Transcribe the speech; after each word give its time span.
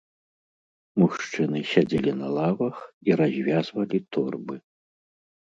Мужчыны 1.03 1.59
сядзелі 1.73 2.11
на 2.23 2.27
лавах 2.39 2.77
і 3.11 3.19
развязвалі 3.23 3.97
торбы. 4.19 4.55